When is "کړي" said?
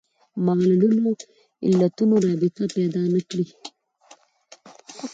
3.29-3.45